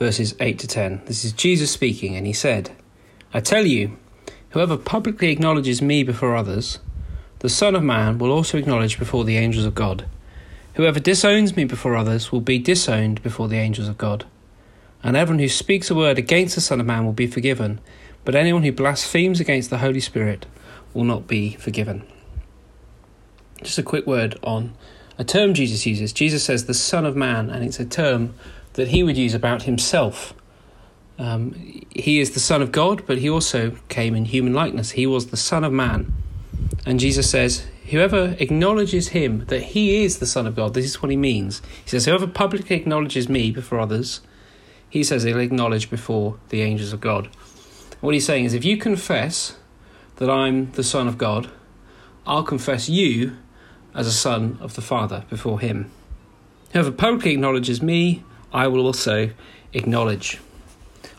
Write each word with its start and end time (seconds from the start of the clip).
verses 0.00 0.34
8 0.40 0.58
to 0.58 0.66
10. 0.66 1.02
This 1.04 1.26
is 1.26 1.32
Jesus 1.32 1.70
speaking, 1.70 2.16
and 2.16 2.26
he 2.26 2.32
said, 2.32 2.74
I 3.34 3.40
tell 3.40 3.66
you, 3.66 3.98
whoever 4.48 4.78
publicly 4.78 5.30
acknowledges 5.30 5.82
me 5.82 6.02
before 6.02 6.34
others, 6.34 6.78
the 7.40 7.50
Son 7.50 7.74
of 7.74 7.82
Man 7.82 8.16
will 8.16 8.32
also 8.32 8.56
acknowledge 8.56 8.98
before 8.98 9.24
the 9.24 9.36
angels 9.36 9.66
of 9.66 9.74
God. 9.74 10.06
Whoever 10.74 11.00
disowns 11.00 11.54
me 11.54 11.64
before 11.66 11.96
others 11.96 12.32
will 12.32 12.40
be 12.40 12.58
disowned 12.58 13.22
before 13.22 13.46
the 13.46 13.58
angels 13.58 13.88
of 13.88 13.98
God. 13.98 14.24
And 15.02 15.18
everyone 15.18 15.40
who 15.40 15.50
speaks 15.50 15.90
a 15.90 15.94
word 15.94 16.16
against 16.16 16.54
the 16.54 16.62
Son 16.62 16.80
of 16.80 16.86
Man 16.86 17.04
will 17.04 17.12
be 17.12 17.26
forgiven, 17.26 17.78
but 18.24 18.34
anyone 18.34 18.62
who 18.62 18.72
blasphemes 18.72 19.38
against 19.38 19.68
the 19.68 19.78
Holy 19.78 20.00
Spirit 20.00 20.46
will 20.94 21.04
not 21.04 21.26
be 21.26 21.56
forgiven. 21.56 22.06
Just 23.62 23.76
a 23.76 23.82
quick 23.82 24.06
word 24.06 24.38
on 24.42 24.72
a 25.18 25.24
term 25.24 25.52
Jesus 25.52 25.84
uses. 25.84 26.14
Jesus 26.14 26.42
says 26.42 26.64
the 26.64 26.72
Son 26.72 27.04
of 27.04 27.16
Man, 27.16 27.50
and 27.50 27.62
it's 27.62 27.78
a 27.78 27.84
term 27.84 28.32
that 28.74 28.88
he 28.88 29.02
would 29.02 29.16
use 29.16 29.34
about 29.34 29.62
himself. 29.62 30.34
Um, 31.18 31.52
he 31.90 32.20
is 32.20 32.30
the 32.32 32.40
Son 32.40 32.62
of 32.62 32.72
God, 32.72 33.04
but 33.06 33.18
he 33.18 33.28
also 33.28 33.76
came 33.88 34.14
in 34.14 34.24
human 34.24 34.54
likeness. 34.54 34.92
He 34.92 35.06
was 35.06 35.26
the 35.26 35.36
Son 35.36 35.64
of 35.64 35.72
Man. 35.72 36.12
And 36.86 36.98
Jesus 36.98 37.28
says, 37.30 37.66
Whoever 37.90 38.36
acknowledges 38.38 39.08
him 39.08 39.44
that 39.46 39.62
he 39.62 40.04
is 40.04 40.18
the 40.18 40.26
Son 40.26 40.46
of 40.46 40.56
God, 40.56 40.74
this 40.74 40.84
is 40.84 41.02
what 41.02 41.10
he 41.10 41.16
means. 41.16 41.60
He 41.84 41.90
says, 41.90 42.06
Whoever 42.06 42.26
publicly 42.26 42.76
acknowledges 42.76 43.28
me 43.28 43.50
before 43.50 43.80
others, 43.80 44.20
he 44.88 45.04
says 45.04 45.24
he'll 45.24 45.40
acknowledge 45.40 45.90
before 45.90 46.38
the 46.48 46.62
angels 46.62 46.92
of 46.92 47.00
God. 47.00 47.28
What 48.00 48.14
he's 48.14 48.26
saying 48.26 48.46
is, 48.46 48.54
if 48.54 48.64
you 48.64 48.76
confess 48.76 49.56
that 50.16 50.30
I'm 50.30 50.72
the 50.72 50.84
Son 50.84 51.06
of 51.06 51.18
God, 51.18 51.50
I'll 52.26 52.44
confess 52.44 52.88
you 52.88 53.36
as 53.94 54.06
a 54.06 54.12
son 54.12 54.58
of 54.60 54.74
the 54.74 54.82
Father 54.82 55.24
before 55.28 55.60
him. 55.60 55.90
Whoever 56.72 56.92
publicly 56.92 57.32
acknowledges 57.32 57.82
me, 57.82 58.22
I 58.52 58.66
will 58.66 58.86
also 58.86 59.30
acknowledge. 59.72 60.40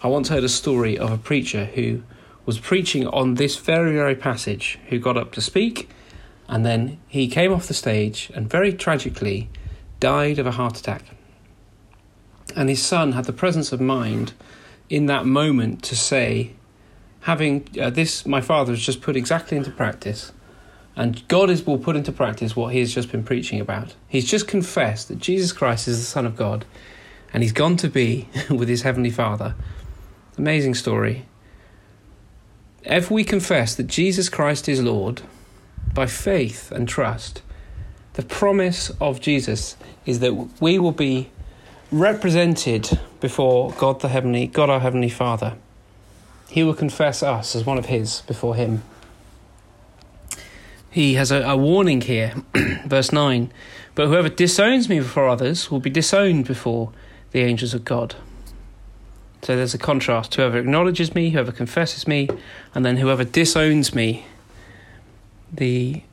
I 0.03 0.07
once 0.07 0.29
heard 0.29 0.43
a 0.43 0.49
story 0.49 0.97
of 0.97 1.11
a 1.11 1.17
preacher 1.17 1.65
who 1.65 2.03
was 2.45 2.59
preaching 2.59 3.07
on 3.07 3.35
this 3.35 3.57
very, 3.57 3.93
very 3.93 4.15
passage, 4.15 4.79
who 4.89 4.99
got 4.99 5.17
up 5.17 5.31
to 5.33 5.41
speak, 5.41 5.89
and 6.47 6.65
then 6.65 6.99
he 7.07 7.27
came 7.27 7.53
off 7.53 7.67
the 7.67 7.73
stage 7.73 8.31
and 8.35 8.49
very 8.49 8.73
tragically 8.73 9.49
died 9.99 10.39
of 10.39 10.47
a 10.47 10.51
heart 10.51 10.77
attack. 10.77 11.03
And 12.55 12.67
his 12.67 12.83
son 12.83 13.13
had 13.13 13.25
the 13.25 13.33
presence 13.33 13.71
of 13.71 13.79
mind 13.79 14.33
in 14.89 15.05
that 15.05 15.25
moment 15.25 15.83
to 15.83 15.95
say, 15.95 16.53
having 17.21 17.67
uh, 17.79 17.89
this, 17.89 18.25
my 18.25 18.41
father 18.41 18.73
has 18.73 18.81
just 18.81 19.01
put 19.01 19.15
exactly 19.15 19.57
into 19.57 19.71
practice 19.71 20.33
and 20.95 21.25
God 21.27 21.49
is, 21.49 21.65
will 21.65 21.77
put 21.77 21.95
into 21.95 22.11
practice 22.11 22.55
what 22.55 22.73
he 22.73 22.79
has 22.79 22.93
just 22.93 23.11
been 23.11 23.23
preaching 23.23 23.59
about. 23.61 23.95
He's 24.07 24.29
just 24.29 24.47
confessed 24.47 25.07
that 25.07 25.19
Jesus 25.19 25.51
Christ 25.51 25.87
is 25.87 25.99
the 25.99 26.05
Son 26.05 26.25
of 26.25 26.35
God 26.35 26.65
and 27.33 27.43
he's 27.43 27.51
gone 27.51 27.77
to 27.77 27.89
be 27.89 28.27
with 28.49 28.69
his 28.69 28.81
Heavenly 28.81 29.09
Father. 29.09 29.55
Amazing 30.37 30.75
story. 30.75 31.25
If 32.83 33.11
we 33.11 33.23
confess 33.23 33.75
that 33.75 33.87
Jesus 33.87 34.29
Christ 34.29 34.67
is 34.67 34.81
Lord 34.81 35.21
by 35.93 36.07
faith 36.07 36.71
and 36.71 36.87
trust, 36.87 37.41
the 38.13 38.23
promise 38.23 38.89
of 38.99 39.21
Jesus 39.21 39.77
is 40.05 40.19
that 40.19 40.33
we 40.59 40.79
will 40.79 40.91
be 40.91 41.29
represented 41.91 42.99
before 43.19 43.71
God 43.73 44.01
the 44.01 44.09
Heavenly 44.09 44.47
God 44.47 44.69
our 44.69 44.79
Heavenly 44.79 45.09
Father. 45.09 45.57
He 46.49 46.63
will 46.63 46.73
confess 46.73 47.23
us 47.23 47.55
as 47.55 47.65
one 47.65 47.77
of 47.77 47.85
his 47.85 48.21
before 48.21 48.55
him 48.55 48.83
he 50.91 51.13
has 51.13 51.31
a, 51.31 51.41
a 51.43 51.55
warning 51.55 52.01
here, 52.01 52.33
verse 52.85 53.13
9. 53.13 53.51
But 53.95 54.07
whoever 54.07 54.29
disowns 54.29 54.89
me 54.89 54.99
before 54.99 55.27
others 55.27 55.71
will 55.71 55.79
be 55.79 55.89
disowned 55.89 56.45
before 56.45 56.91
the 57.31 57.41
angels 57.41 57.73
of 57.73 57.85
God. 57.85 58.15
So 59.41 59.55
there's 59.55 59.73
a 59.73 59.79
contrast. 59.79 60.35
Whoever 60.35 60.59
acknowledges 60.59 61.15
me, 61.15 61.31
whoever 61.31 61.51
confesses 61.51 62.07
me, 62.07 62.29
and 62.75 62.85
then 62.85 62.97
whoever 62.97 63.23
disowns 63.23 63.95
me. 63.95 64.25
The 65.51 66.03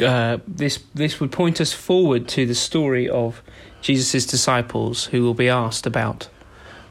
uh, 0.00 0.38
this 0.46 0.80
this 0.94 1.18
would 1.18 1.32
point 1.32 1.60
us 1.60 1.72
forward 1.72 2.28
to 2.28 2.46
the 2.46 2.54
story 2.54 3.08
of 3.08 3.42
Jesus' 3.80 4.26
disciples 4.26 5.06
who 5.06 5.22
will 5.22 5.34
be 5.34 5.48
asked 5.48 5.86
about 5.86 6.28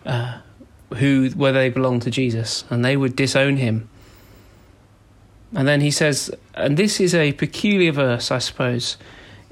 uh, 0.06 0.40
who 0.96 1.30
whether 1.36 1.60
they 1.60 1.70
belong 1.70 2.00
to 2.02 2.12
Jesus, 2.12 2.66
and 2.70 2.84
they 2.84 2.98
would 2.98 3.16
disown 3.16 3.58
him 3.58 3.90
and 5.56 5.68
then 5.68 5.82
he 5.82 5.92
says, 5.92 6.32
and 6.56 6.78
this 6.78 7.00
is 7.00 7.16
a 7.16 7.34
peculiar 7.34 7.92
verse, 7.92 8.32
I 8.32 8.40
suppose, 8.40 8.98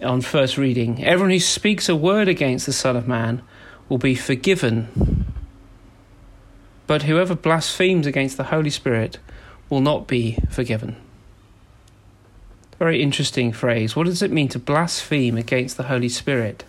on 0.03 0.21
first 0.21 0.57
reading 0.57 1.03
everyone 1.05 1.31
who 1.31 1.39
speaks 1.39 1.87
a 1.87 1.95
word 1.95 2.27
against 2.27 2.65
the 2.65 2.73
Son 2.73 2.97
of 2.97 3.07
Man 3.07 3.41
will 3.89 3.97
be 3.97 4.15
forgiven. 4.15 5.25
But 6.87 7.03
whoever 7.03 7.35
blasphemes 7.35 8.05
against 8.05 8.37
the 8.37 8.45
Holy 8.45 8.69
Spirit 8.69 9.19
will 9.69 9.81
not 9.81 10.07
be 10.07 10.37
forgiven. 10.49 10.95
Very 12.77 13.01
interesting 13.01 13.51
phrase. 13.51 13.95
What 13.95 14.05
does 14.05 14.21
it 14.21 14.31
mean 14.31 14.49
to 14.49 14.59
blaspheme 14.59 15.37
against 15.37 15.77
the 15.77 15.83
Holy 15.83 16.09
Spirit? 16.09 16.63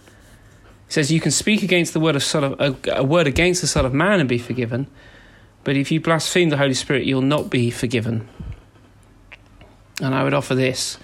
He 0.86 0.92
says 0.92 1.10
you 1.10 1.20
can 1.20 1.32
speak 1.32 1.62
against 1.62 1.92
the 1.92 2.00
word 2.00 2.14
of 2.14 2.22
Son 2.22 2.44
of 2.44 2.60
a, 2.60 2.76
a 2.92 3.04
word 3.04 3.26
against 3.26 3.60
the 3.60 3.66
Son 3.66 3.84
of 3.84 3.92
Man 3.92 4.20
and 4.20 4.28
be 4.28 4.38
forgiven, 4.38 4.86
but 5.64 5.76
if 5.76 5.90
you 5.90 6.00
blaspheme 6.00 6.48
the 6.48 6.58
Holy 6.58 6.74
Spirit, 6.74 7.06
you'll 7.06 7.22
not 7.22 7.50
be 7.50 7.70
forgiven. 7.70 8.28
And 10.00 10.14
I 10.14 10.22
would 10.22 10.34
offer 10.34 10.54
this. 10.54 10.98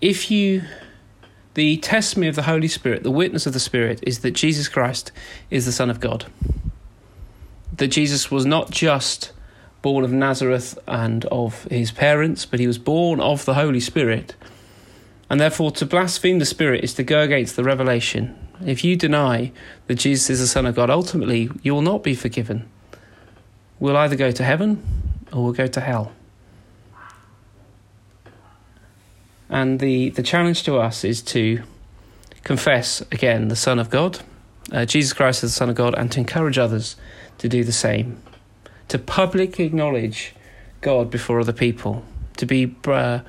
If 0.00 0.30
you, 0.30 0.64
the 1.54 1.76
testimony 1.78 2.28
of 2.28 2.34
the 2.34 2.42
Holy 2.42 2.68
Spirit, 2.68 3.02
the 3.02 3.10
witness 3.10 3.46
of 3.46 3.52
the 3.52 3.60
Spirit, 3.60 4.00
is 4.02 4.20
that 4.20 4.32
Jesus 4.32 4.68
Christ 4.68 5.12
is 5.50 5.66
the 5.66 5.72
Son 5.72 5.90
of 5.90 6.00
God. 6.00 6.26
That 7.76 7.88
Jesus 7.88 8.30
was 8.30 8.44
not 8.44 8.70
just 8.70 9.32
born 9.82 10.04
of 10.04 10.12
Nazareth 10.12 10.78
and 10.86 11.24
of 11.26 11.64
his 11.64 11.92
parents, 11.92 12.46
but 12.46 12.58
he 12.58 12.66
was 12.66 12.78
born 12.78 13.20
of 13.20 13.44
the 13.44 13.54
Holy 13.54 13.80
Spirit. 13.80 14.34
And 15.30 15.40
therefore, 15.40 15.70
to 15.72 15.86
blaspheme 15.86 16.38
the 16.38 16.44
Spirit 16.44 16.84
is 16.84 16.94
to 16.94 17.02
go 17.02 17.20
against 17.20 17.56
the 17.56 17.64
revelation. 17.64 18.36
If 18.64 18.84
you 18.84 18.96
deny 18.96 19.52
that 19.86 19.96
Jesus 19.96 20.30
is 20.30 20.40
the 20.40 20.46
Son 20.46 20.66
of 20.66 20.74
God, 20.74 20.90
ultimately 20.90 21.50
you 21.62 21.74
will 21.74 21.82
not 21.82 22.02
be 22.02 22.14
forgiven. 22.14 22.68
We'll 23.78 23.96
either 23.96 24.16
go 24.16 24.30
to 24.30 24.44
heaven 24.44 24.82
or 25.32 25.44
we'll 25.44 25.52
go 25.52 25.66
to 25.66 25.80
hell. 25.80 26.12
And 29.54 29.78
the, 29.78 30.10
the 30.10 30.24
challenge 30.24 30.64
to 30.64 30.78
us 30.78 31.04
is 31.04 31.22
to 31.22 31.62
confess 32.42 33.02
again 33.12 33.46
the 33.46 33.54
Son 33.54 33.78
of 33.78 33.88
God, 33.88 34.18
uh, 34.72 34.84
Jesus 34.84 35.12
Christ 35.12 35.44
as 35.44 35.52
the 35.52 35.56
Son 35.56 35.70
of 35.70 35.76
God, 35.76 35.94
and 35.94 36.10
to 36.10 36.18
encourage 36.18 36.58
others 36.58 36.96
to 37.38 37.48
do 37.48 37.62
the 37.62 37.70
same. 37.70 38.20
To 38.88 38.98
publicly 38.98 39.64
acknowledge 39.64 40.34
God 40.80 41.08
before 41.08 41.38
other 41.38 41.52
people, 41.52 42.04
to 42.36 42.46
be 42.46 42.74
uh, 42.84 43.20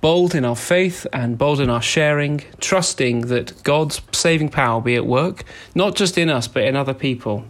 bold 0.00 0.34
in 0.34 0.44
our 0.44 0.56
faith 0.56 1.06
and 1.12 1.38
bold 1.38 1.60
in 1.60 1.70
our 1.70 1.80
sharing, 1.80 2.42
trusting 2.58 3.28
that 3.28 3.62
God's 3.62 4.02
saving 4.10 4.48
power 4.48 4.80
be 4.80 4.96
at 4.96 5.06
work, 5.06 5.44
not 5.76 5.94
just 5.94 6.18
in 6.18 6.28
us, 6.28 6.48
but 6.48 6.64
in 6.64 6.74
other 6.74 6.94
people. 6.94 7.44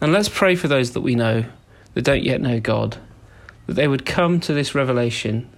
And 0.00 0.12
let's 0.12 0.28
pray 0.28 0.54
for 0.54 0.68
those 0.68 0.92
that 0.92 1.00
we 1.00 1.16
know 1.16 1.46
that 1.94 2.02
don't 2.02 2.22
yet 2.22 2.40
know 2.40 2.60
God, 2.60 2.96
that 3.66 3.74
they 3.74 3.88
would 3.88 4.06
come 4.06 4.38
to 4.38 4.52
this 4.54 4.72
revelation 4.72 5.50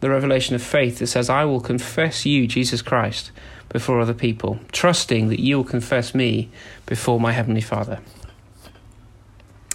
the 0.00 0.10
revelation 0.10 0.54
of 0.54 0.62
faith 0.62 0.98
that 0.98 1.06
says, 1.06 1.30
I 1.30 1.44
will 1.44 1.60
confess 1.60 2.26
you, 2.26 2.46
Jesus 2.46 2.82
Christ, 2.82 3.30
before 3.68 4.00
other 4.00 4.14
people, 4.14 4.58
trusting 4.72 5.28
that 5.28 5.40
you 5.40 5.58
will 5.58 5.64
confess 5.64 6.14
me 6.14 6.50
before 6.86 7.20
my 7.20 7.32
Heavenly 7.32 7.60
Father. 7.60 8.00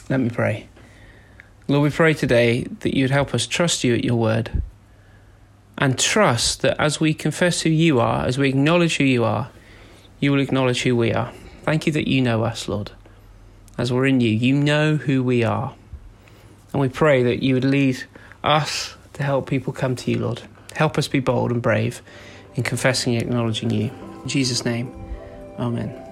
Let 0.10 0.20
me 0.20 0.30
pray. 0.30 0.68
Lord, 1.68 1.84
we 1.84 1.90
pray 1.90 2.14
today 2.14 2.64
that 2.82 2.96
you'd 2.96 3.12
help 3.12 3.34
us 3.34 3.48
trust 3.48 3.84
you 3.84 3.96
at 3.96 4.04
your 4.04 4.18
word 4.18 4.62
and 5.78 5.98
trust 5.98 6.62
that 6.62 6.80
as 6.80 7.00
we 7.00 7.14
confess 7.14 7.62
who 7.62 7.70
you 7.70 8.00
are, 8.00 8.26
as 8.26 8.38
we 8.38 8.50
acknowledge 8.50 8.98
who 8.98 9.04
you 9.04 9.24
are, 9.24 9.50
you 10.20 10.32
will 10.32 10.40
acknowledge 10.40 10.84
who 10.84 10.96
we 10.96 11.12
are. 11.12 11.32
Thank 11.64 11.88
you 11.88 11.94
that 11.94 12.08
you 12.08 12.22
know 12.22 12.44
us, 12.44 12.68
Lord. 12.68 12.92
As 13.78 13.92
we're 13.92 14.06
in 14.06 14.22
you, 14.22 14.30
you 14.30 14.54
know 14.56 14.96
who 14.96 15.24
we 15.24 15.44
are. 15.44 15.74
And 16.72 16.82
we 16.82 16.90
pray 16.90 17.24
that 17.24 17.44
you 17.44 17.56
would 17.56 17.66
lead 17.66 18.04
us 18.44 18.96
to 19.16 19.24
help 19.24 19.50
people 19.50 19.74
come 19.74 19.96
to 19.98 20.12
you, 20.12 20.20
Lord. 20.20 20.42
Help 20.74 20.98
us 20.98 21.08
be 21.08 21.20
bold 21.20 21.52
and 21.52 21.62
brave 21.62 22.02
in 22.56 22.64
confessing 22.64 23.16
and 23.16 23.24
acknowledging 23.24 23.70
you. 23.70 23.92
In 24.24 24.30
Jesus' 24.30 24.64
name, 24.64 24.94
Amen. 25.58 26.05